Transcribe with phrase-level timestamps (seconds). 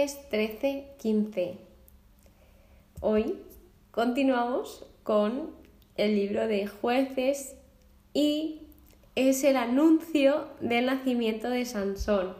[0.00, 1.58] Jueces 13, 15.
[3.02, 3.36] Hoy
[3.90, 5.50] continuamos con
[5.98, 7.56] el libro de Jueces
[8.14, 8.62] y
[9.14, 12.34] es el anuncio del nacimiento de Sansón,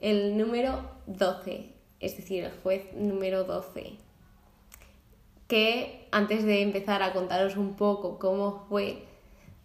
[0.00, 3.94] el número 12, es decir, el juez número 12.
[5.48, 9.02] Que antes de empezar a contaros un poco cómo fue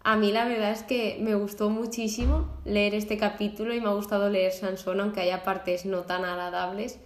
[0.02, 3.92] a mí la verdad es que me gustó muchísimo leer este capítulo y me ha
[3.92, 6.98] gustado leer Sansón, aunque haya partes no tan agradables,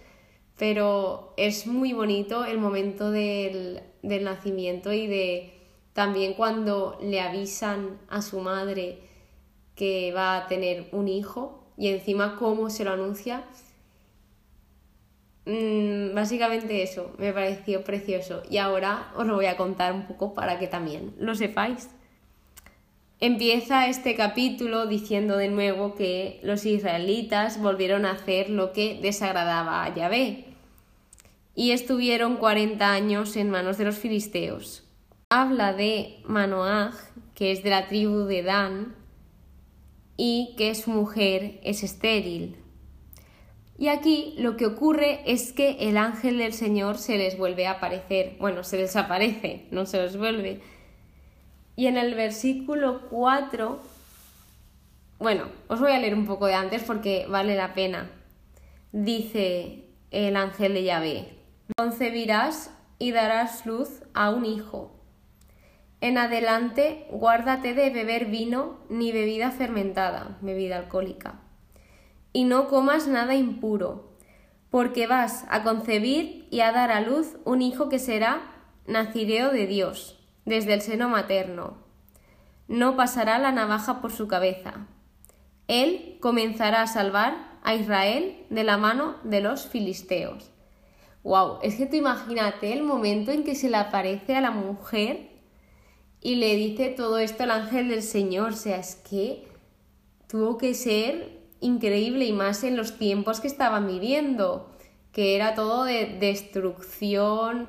[0.57, 5.51] pero es muy bonito el momento del, del nacimiento y de
[5.93, 8.99] también cuando le avisan a su madre
[9.75, 13.43] que va a tener un hijo y encima cómo se lo anuncia.
[15.45, 20.33] Mm, básicamente eso, me pareció precioso y ahora os lo voy a contar un poco
[20.33, 21.89] para que también lo sepáis.
[23.19, 29.85] Empieza este capítulo diciendo de nuevo que los israelitas volvieron a hacer lo que desagradaba
[29.85, 30.44] a Yahvé
[31.55, 34.83] y estuvieron 40 años en manos de los filisteos.
[35.29, 36.93] Habla de Manoaj,
[37.33, 38.95] que es de la tribu de Dan,
[40.17, 42.57] y que su mujer es estéril.
[43.77, 47.71] Y aquí lo que ocurre es que el ángel del Señor se les vuelve a
[47.71, 48.37] aparecer.
[48.39, 50.61] Bueno, se desaparece, no se les vuelve
[51.75, 53.79] y en el versículo 4,
[55.19, 58.09] bueno, os voy a leer un poco de antes porque vale la pena.
[58.91, 61.29] Dice el ángel de Yahvé,
[61.77, 64.91] concebirás y darás luz a un hijo.
[66.01, 71.39] En adelante, guárdate de beber vino ni bebida fermentada, bebida alcohólica,
[72.33, 74.13] y no comas nada impuro,
[74.69, 78.41] porque vas a concebir y a dar a luz un hijo que será
[78.87, 81.77] nacireo de Dios desde el seno materno.
[82.67, 84.87] No pasará la navaja por su cabeza.
[85.67, 90.54] Él comenzará a salvar a Israel de la mano de los filisteos.
[91.25, 95.31] Wow, es que tú imagínate el momento en que se le aparece a la mujer
[96.21, 98.53] y le dice todo esto al ángel del Señor.
[98.53, 99.45] O sea, es que
[100.29, 104.71] tuvo que ser increíble y más en los tiempos que estaban viviendo,
[105.11, 107.67] que era todo de destrucción,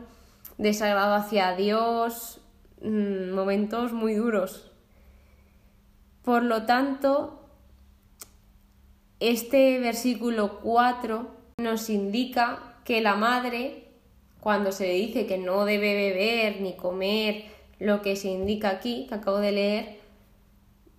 [0.57, 2.41] desagrado hacia Dios,
[2.81, 4.71] Mm, momentos muy duros.
[6.23, 7.49] Por lo tanto,
[9.19, 13.83] este versículo 4 nos indica que la madre,
[14.41, 17.45] cuando se le dice que no debe beber ni comer
[17.81, 19.99] lo que se indica aquí, que acabo de leer,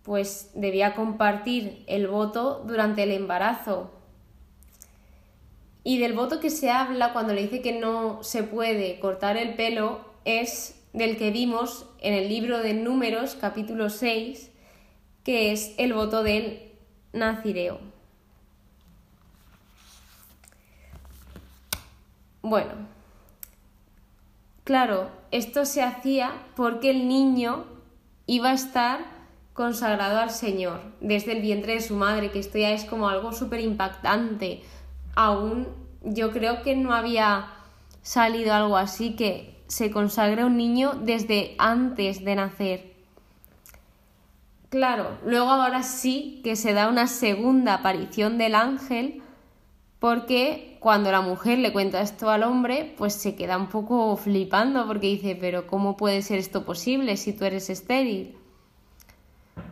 [0.03, 3.89] pues debía compartir el voto durante el embarazo.
[5.85, 9.55] Y del voto que se habla cuando le dice que no se puede cortar el
[9.55, 14.51] pelo es del que vimos en el libro de Números capítulo 6,
[15.23, 16.73] que es el voto del
[17.13, 17.96] Nazireo.
[22.49, 22.71] Bueno,
[24.63, 27.65] claro, esto se hacía porque el niño
[28.25, 28.99] iba a estar
[29.51, 33.33] consagrado al Señor desde el vientre de su madre, que esto ya es como algo
[33.33, 34.61] súper impactante.
[35.13, 35.67] Aún
[36.03, 37.47] yo creo que no había
[38.01, 42.93] salido algo así que se consagra un niño desde antes de nacer.
[44.69, 49.21] Claro, luego ahora sí que se da una segunda aparición del ángel
[49.99, 54.85] porque cuando la mujer le cuenta esto al hombre, pues se queda un poco flipando
[54.85, 58.37] porque dice, pero ¿cómo puede ser esto posible si tú eres estéril?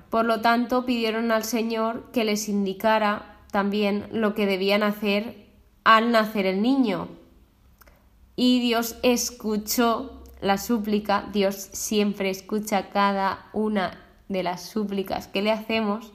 [0.09, 5.45] Por lo tanto, pidieron al Señor que les indicara también lo que debían hacer
[5.83, 7.07] al nacer el niño.
[8.35, 15.51] Y Dios escuchó la súplica, Dios siempre escucha cada una de las súplicas que le
[15.51, 16.11] hacemos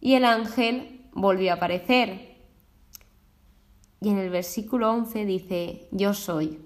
[0.00, 2.31] y el ángel volvió a aparecer.
[4.02, 6.58] Y en el versículo 11 dice, yo soy.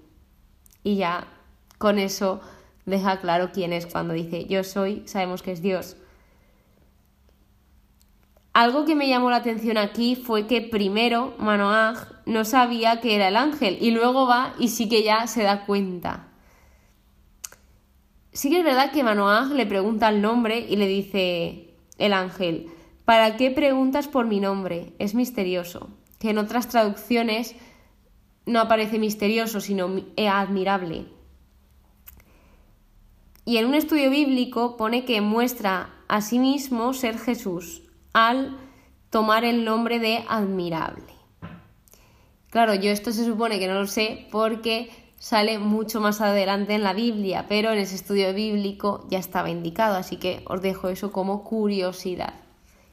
[0.83, 1.27] Y ya
[1.77, 2.41] con eso
[2.85, 5.97] deja claro quién es cuando dice, yo soy, sabemos que es Dios.
[8.53, 13.27] Algo que me llamó la atención aquí fue que primero Manoaj no sabía que era
[13.27, 16.29] el ángel y luego va y sí que ya se da cuenta.
[18.31, 22.71] Sí que es verdad que Manoaj le pregunta el nombre y le dice el ángel,
[23.05, 24.93] ¿para qué preguntas por mi nombre?
[24.97, 25.96] Es misterioso.
[26.19, 27.55] Que en otras traducciones
[28.45, 29.89] no aparece misterioso, sino
[30.29, 31.05] admirable.
[33.45, 37.83] Y en un estudio bíblico pone que muestra a sí mismo ser Jesús,
[38.13, 38.57] al
[39.09, 41.05] tomar el nombre de admirable.
[42.49, 46.83] Claro, yo esto se supone que no lo sé porque sale mucho más adelante en
[46.83, 51.11] la Biblia, pero en ese estudio bíblico ya estaba indicado, así que os dejo eso
[51.11, 52.33] como curiosidad,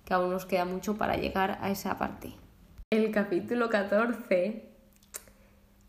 [0.05, 2.44] que aún nos queda mucho para llegar a esa parte.
[2.94, 4.62] El capítulo 14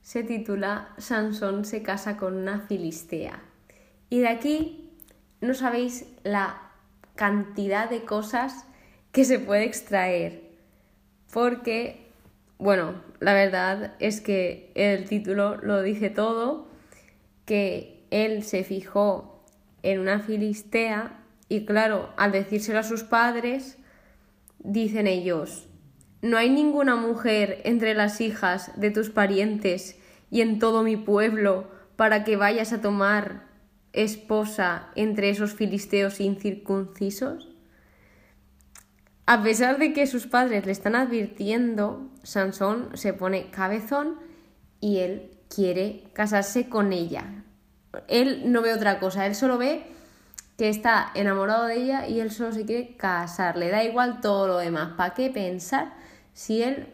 [0.02, 3.44] se titula Sansón se casa con una filistea.
[4.10, 4.90] Y de aquí
[5.40, 6.72] no sabéis la
[7.14, 8.66] cantidad de cosas
[9.12, 10.50] que se puede extraer.
[11.32, 12.08] Porque,
[12.58, 16.72] bueno, la verdad es que el título lo dice todo,
[17.46, 19.46] que él se fijó
[19.84, 21.20] en una filistea
[21.50, 23.78] y claro, al decírselo a sus padres,
[24.58, 25.68] dicen ellos,
[26.26, 29.96] no hay ninguna mujer entre las hijas de tus parientes
[30.32, 31.68] y en todo mi pueblo
[31.98, 33.44] para que vayas a tomar
[33.94, 37.56] esposa entre esos filisteos incircuncisos?
[39.28, 44.18] A pesar de que sus padres le están advirtiendo, Sansón se pone cabezón
[44.82, 47.44] y él quiere casarse con ella.
[48.08, 49.84] Él no ve otra cosa, él solo ve
[50.58, 53.58] que está enamorado de ella y él solo se quiere casar.
[53.58, 54.94] Le da igual todo lo demás.
[54.98, 55.94] ¿Para qué pensar
[56.36, 56.90] si él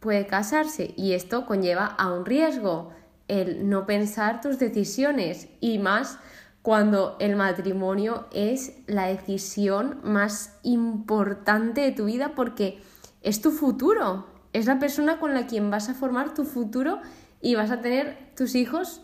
[0.00, 0.92] puede casarse?
[0.96, 2.92] Y esto conlleva a un riesgo,
[3.28, 6.18] el no pensar tus decisiones y más
[6.62, 12.82] cuando el matrimonio es la decisión más importante de tu vida porque
[13.22, 17.00] es tu futuro, es la persona con la quien vas a formar tu futuro
[17.40, 19.02] y vas a tener tus hijos.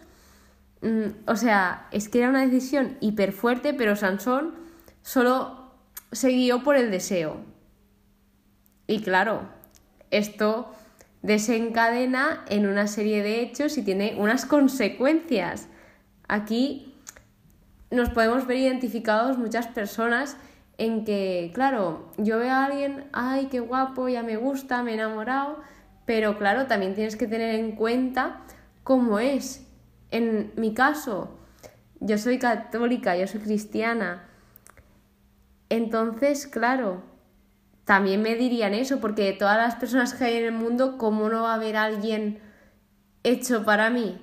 [0.82, 4.54] Mm, o sea, es que era una decisión hiper fuerte, pero Sansón
[5.02, 5.70] solo
[6.10, 7.36] se guió por el deseo.
[8.88, 9.55] Y claro,
[10.10, 10.70] esto
[11.22, 15.68] desencadena en una serie de hechos y tiene unas consecuencias.
[16.28, 16.94] Aquí
[17.90, 20.36] nos podemos ver identificados muchas personas
[20.78, 24.94] en que, claro, yo veo a alguien, ay, qué guapo, ya me gusta, me he
[24.94, 25.60] enamorado,
[26.04, 28.42] pero claro, también tienes que tener en cuenta
[28.84, 29.66] cómo es.
[30.10, 31.36] En mi caso,
[32.00, 34.24] yo soy católica, yo soy cristiana.
[35.68, 37.02] Entonces, claro,
[37.86, 41.28] también me dirían eso, porque de todas las personas que hay en el mundo, ¿cómo
[41.28, 42.40] no va a haber alguien
[43.22, 44.20] hecho para mí?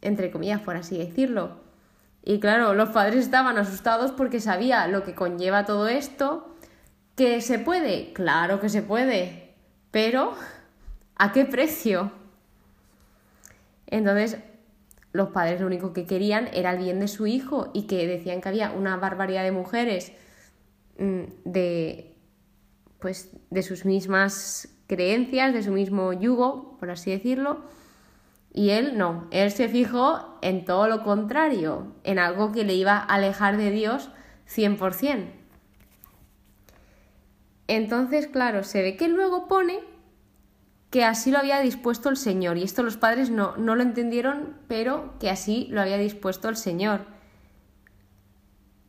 [0.00, 1.60] Entre comillas, por así decirlo.
[2.24, 6.52] Y claro, los padres estaban asustados porque sabía lo que conlleva todo esto.
[7.14, 8.12] ¿Que se puede?
[8.12, 9.54] Claro que se puede.
[9.92, 10.34] Pero,
[11.14, 12.10] ¿a qué precio?
[13.86, 14.38] Entonces,
[15.12, 18.40] los padres lo único que querían era el bien de su hijo y que decían
[18.40, 20.10] que había una barbaridad de mujeres
[20.98, 22.15] mm, de,
[22.98, 27.62] pues, de sus mismas creencias, de su mismo yugo, por así decirlo,
[28.52, 32.96] y él no, él se fijó en todo lo contrario, en algo que le iba
[32.96, 34.10] a alejar de Dios
[34.48, 35.26] 100%.
[37.68, 39.80] Entonces, claro, se ve que luego pone
[40.90, 42.56] que así lo había dispuesto el Señor.
[42.56, 46.56] Y esto los padres no, no lo entendieron, pero que así lo había dispuesto el
[46.56, 47.04] Señor.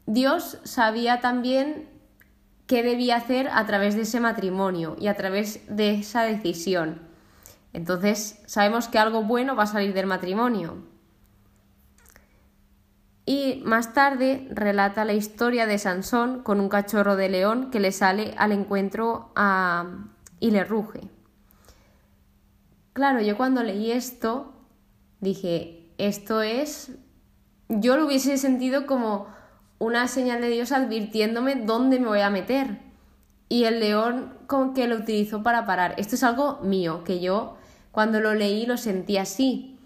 [0.06, 1.90] Dios sabía también
[2.68, 7.02] qué debía hacer a través de ese matrimonio y a través de esa decisión.
[7.74, 10.78] Entonces sabemos que algo bueno va a salir del matrimonio.
[13.26, 17.92] Y más tarde relata la historia de Sansón con un cachorro de león que le
[17.92, 19.34] sale al encuentro
[20.40, 21.02] y le ruge.
[22.94, 24.54] Claro, yo cuando leí esto
[25.20, 26.92] dije, esto es,
[27.70, 29.28] yo lo hubiese sentido como
[29.80, 32.80] una señal de Dios advirtiéndome dónde me voy a meter.
[33.50, 35.94] Y el león como que lo utilizó para parar.
[35.98, 37.58] Esto es algo mío, que yo
[37.92, 39.78] cuando lo leí lo sentí así.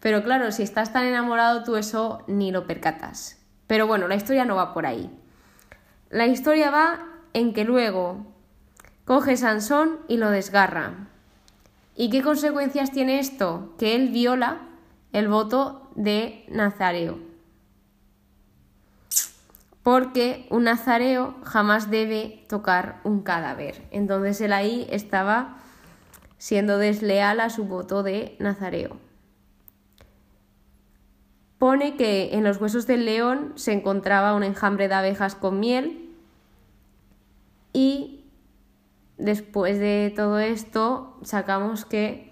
[0.00, 3.38] Pero claro, si estás tan enamorado tú eso ni lo percatas.
[3.66, 5.10] Pero bueno, la historia no va por ahí.
[6.08, 8.26] La historia va en que luego
[9.04, 11.08] coge Sansón y lo desgarra.
[11.94, 13.74] ¿Y qué consecuencias tiene esto?
[13.78, 14.62] Que él viola
[15.12, 17.29] el voto de Nazareo.
[19.82, 23.86] Porque un nazareo jamás debe tocar un cadáver.
[23.90, 25.56] Entonces él ahí estaba
[26.40, 28.96] siendo desleal a su voto de Nazareo.
[31.58, 36.10] Pone que en los huesos del león se encontraba un enjambre de abejas con miel
[37.74, 38.24] y
[39.18, 42.29] después de todo esto sacamos que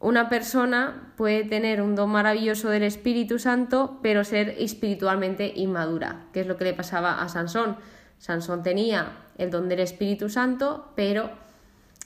[0.00, 6.40] una persona puede tener un don maravilloso del Espíritu Santo, pero ser espiritualmente inmadura, que
[6.40, 7.76] es lo que le pasaba a Sansón.
[8.18, 11.30] Sansón tenía el don del Espíritu Santo, pero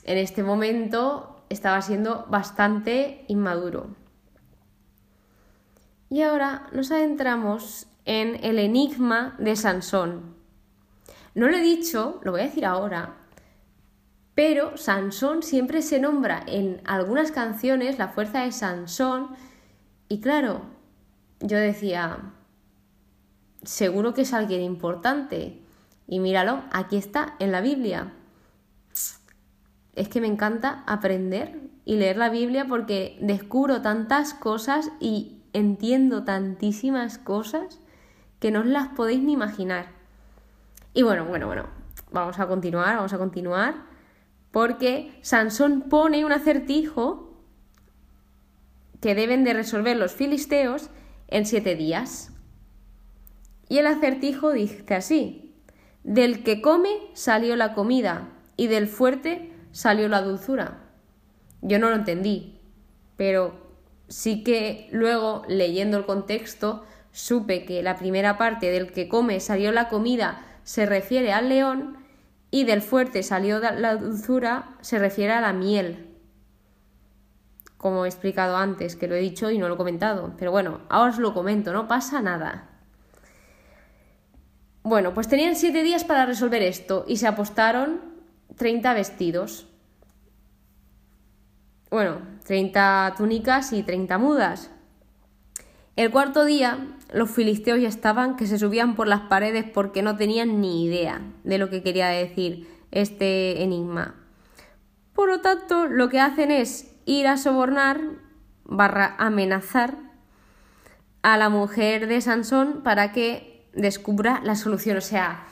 [0.05, 3.95] en este momento estaba siendo bastante inmaduro.
[6.09, 10.35] Y ahora nos adentramos en el enigma de Sansón.
[11.35, 13.15] No lo he dicho, lo voy a decir ahora,
[14.35, 19.29] pero Sansón siempre se nombra en algunas canciones la fuerza de Sansón
[20.09, 20.61] y claro,
[21.39, 22.19] yo decía,
[23.63, 25.59] seguro que es alguien importante.
[26.07, 28.11] Y míralo, aquí está en la Biblia
[29.95, 36.23] es que me encanta aprender y leer la Biblia porque descubro tantas cosas y entiendo
[36.23, 37.79] tantísimas cosas
[38.39, 39.87] que no os las podéis ni imaginar.
[40.93, 41.67] Y bueno, bueno, bueno,
[42.11, 43.75] vamos a continuar, vamos a continuar,
[44.53, 47.33] porque Sansón pone un acertijo
[49.01, 50.91] que deben de resolver los filisteos
[51.27, 52.31] en siete días.
[53.67, 55.55] Y el acertijo dice así,
[56.03, 60.83] del que come salió la comida y del fuerte salió la dulzura.
[61.63, 62.59] Yo no lo entendí,
[63.17, 63.55] pero
[64.07, 69.71] sí que luego, leyendo el contexto, supe que la primera parte del que come salió
[69.71, 72.02] la comida se refiere al león
[72.53, 76.15] y del fuerte salió la dulzura se refiere a la miel.
[77.77, 80.35] Como he explicado antes, que lo he dicho y no lo he comentado.
[80.37, 82.69] Pero bueno, ahora os lo comento, no pasa nada.
[84.83, 88.01] Bueno, pues tenían siete días para resolver esto y se apostaron
[88.55, 89.65] 30 vestidos
[91.93, 94.71] bueno, 30 túnicas y 30 mudas.
[95.95, 100.17] El cuarto día, los filisteos ya estaban que se subían por las paredes porque no
[100.17, 104.15] tenían ni idea de lo que quería decir este enigma.
[105.13, 108.01] Por lo tanto, lo que hacen es ir a sobornar,
[108.63, 109.97] barra amenazar
[111.21, 114.97] a la mujer de Sansón para que descubra la solución.
[114.97, 115.45] O sea,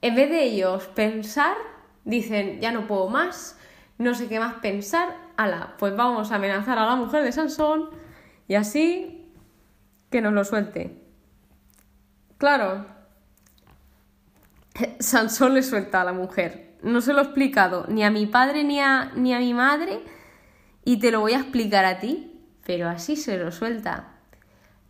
[0.00, 1.56] en vez de ellos pensar,
[2.06, 3.58] dicen, ya no puedo más,
[3.98, 7.90] no sé qué más pensar, ala, pues vamos a amenazar a la mujer de Sansón
[8.48, 9.23] y así
[10.14, 10.96] que nos lo suelte.
[12.38, 12.86] Claro,
[15.00, 16.78] Sansón le suelta a la mujer.
[16.84, 20.04] No se lo he explicado ni a mi padre ni a, ni a mi madre
[20.84, 24.12] y te lo voy a explicar a ti, pero así se lo suelta.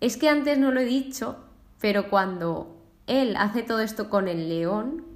[0.03, 1.39] Es que antes no lo he dicho,
[1.81, 2.77] pero cuando
[3.07, 5.07] él hace todo esto con el león,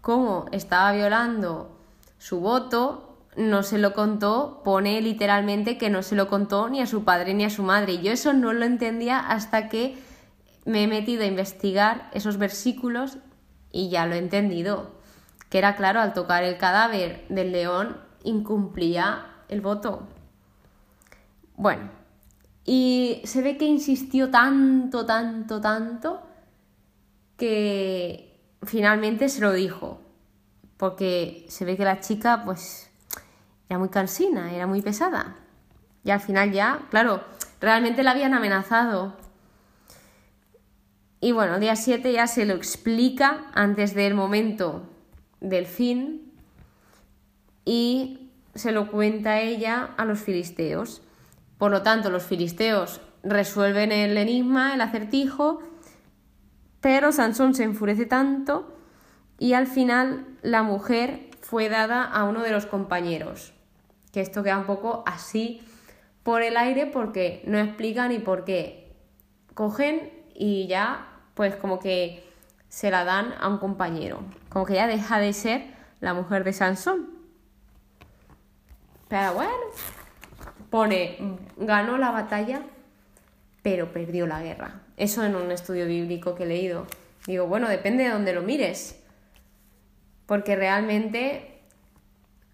[0.00, 1.78] como estaba violando
[2.16, 6.86] su voto, no se lo contó, pone literalmente que no se lo contó ni a
[6.86, 7.98] su padre ni a su madre.
[7.98, 9.98] Yo eso no lo entendía hasta que
[10.64, 13.18] me he metido a investigar esos versículos
[13.70, 14.92] y ya lo he entendido.
[15.50, 20.06] Que era claro, al tocar el cadáver del león incumplía el voto.
[21.56, 21.90] Bueno,
[22.64, 26.22] y se ve que insistió tanto, tanto, tanto
[27.36, 30.00] que finalmente se lo dijo.
[30.76, 32.90] Porque se ve que la chica, pues
[33.68, 35.36] era muy cansina, era muy pesada.
[36.04, 37.24] Y al final ya, claro,
[37.60, 39.16] realmente la habían amenazado.
[41.20, 44.82] Y bueno, día 7 ya se lo explica antes del momento
[45.40, 46.32] del fin
[47.64, 51.02] y se lo cuenta ella a los filisteos.
[51.58, 55.60] Por lo tanto, los filisteos resuelven el enigma, el acertijo,
[56.80, 58.76] pero Sansón se enfurece tanto
[59.38, 63.52] y al final la mujer fue dada a uno de los compañeros
[64.12, 65.60] que esto queda un poco así
[66.22, 68.92] por el aire porque no explica ni por qué.
[69.52, 72.24] Cogen y ya, pues como que
[72.68, 74.20] se la dan a un compañero.
[74.48, 75.66] Como que ya deja de ser
[76.00, 77.10] la mujer de Sansón.
[79.08, 79.52] Pero bueno,
[80.70, 81.18] pone,
[81.58, 82.62] ganó la batalla,
[83.62, 84.80] pero perdió la guerra.
[84.96, 86.86] Eso en un estudio bíblico que he leído.
[87.26, 89.03] Digo, bueno, depende de dónde lo mires.
[90.26, 91.60] Porque realmente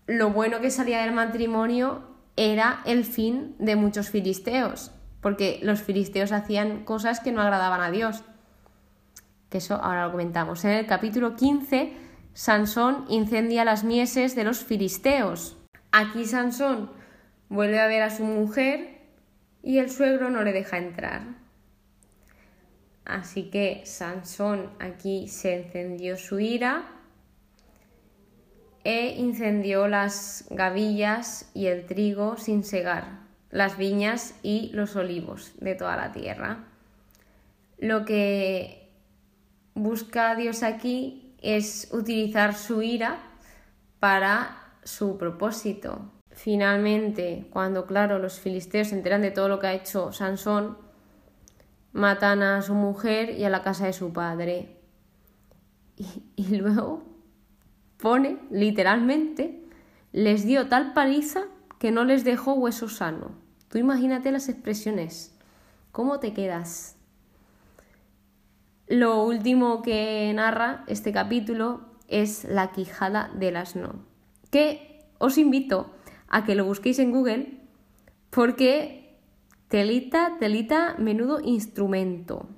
[0.07, 2.03] lo bueno que salía del matrimonio
[2.37, 7.91] era el fin de muchos filisteos, porque los filisteos hacían cosas que no agradaban a
[7.91, 8.25] Dios.
[9.51, 10.65] Que eso ahora lo comentamos.
[10.65, 11.93] En el capítulo 15,
[12.33, 15.59] Sansón incendia las mieses de los filisteos.
[15.93, 16.91] Aquí Sansón
[17.49, 19.01] vuelve a ver a su mujer
[19.63, 21.23] y el suegro no le deja entrar.
[23.05, 27.00] Así que Sansón aquí se encendió su ira
[28.91, 33.21] e incendió las gavillas y el trigo sin segar,
[33.51, 36.65] las viñas y los olivos de toda la tierra.
[37.79, 38.91] Lo que
[39.75, 43.21] busca Dios aquí es utilizar su ira
[44.01, 46.11] para su propósito.
[46.33, 50.77] Finalmente, cuando claro los filisteos se enteran de todo lo que ha hecho Sansón,
[51.93, 54.81] matan a su mujer y a la casa de su padre.
[55.97, 57.10] Y, y luego
[58.01, 59.63] pone literalmente,
[60.13, 61.45] les dio tal paliza
[61.79, 63.33] que no les dejó hueso sano.
[63.69, 65.37] Tú imagínate las expresiones.
[65.93, 66.97] ¿Cómo te quedas?
[68.87, 73.95] Lo último que narra este capítulo es la quijada del asno,
[74.51, 75.95] que os invito
[76.29, 77.61] a que lo busquéis en Google
[78.31, 79.19] porque
[79.69, 82.49] telita, telita, menudo instrumento.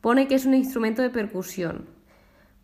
[0.00, 1.86] Pone que es un instrumento de percusión,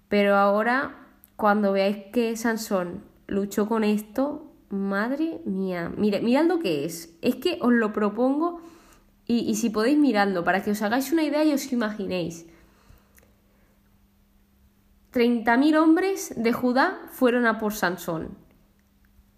[0.09, 1.09] pero ahora
[1.41, 7.17] cuando veáis que Sansón luchó con esto, Madre mía, mira, mirad lo que es.
[7.23, 8.61] Es que os lo propongo
[9.27, 12.47] y, y si podéis miradlo para que os hagáis una idea y os imaginéis.
[15.13, 18.39] 30.000 hombres de Judá fueron a por Sansón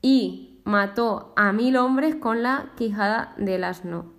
[0.02, 4.12] y mató a mil hombres con la quijada del asno.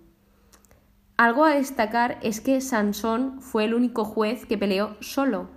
[1.16, 5.48] Algo a destacar es que Sansón fue el único juez que peleó solo.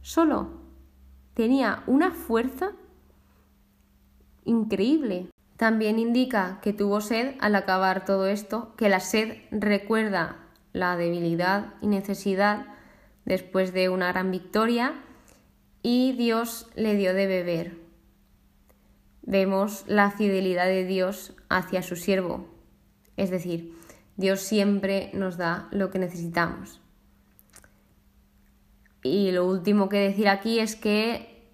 [0.00, 0.65] Solo.
[1.36, 2.72] Tenía una fuerza
[4.46, 5.28] increíble.
[5.58, 10.38] También indica que tuvo sed al acabar todo esto, que la sed recuerda
[10.72, 12.64] la debilidad y necesidad
[13.26, 14.94] después de una gran victoria
[15.82, 17.76] y Dios le dio de beber.
[19.20, 22.48] Vemos la fidelidad de Dios hacia su siervo,
[23.18, 23.76] es decir,
[24.16, 26.80] Dios siempre nos da lo que necesitamos.
[29.06, 31.48] Y lo último que decir aquí es que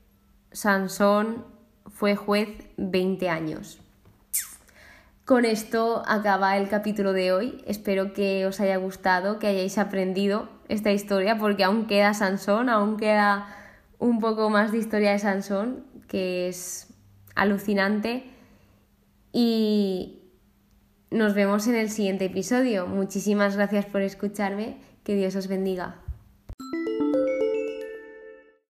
[0.53, 1.45] Sansón
[1.87, 3.79] fue juez 20 años.
[5.25, 7.63] Con esto acaba el capítulo de hoy.
[7.67, 12.97] Espero que os haya gustado, que hayáis aprendido esta historia, porque aún queda Sansón, aún
[12.97, 13.47] queda
[13.99, 16.93] un poco más de historia de Sansón, que es
[17.37, 18.25] alucinante.
[19.33, 20.23] Y
[21.11, 22.87] nos vemos en el siguiente episodio.
[22.87, 24.77] Muchísimas gracias por escucharme.
[25.05, 26.02] Que Dios os bendiga.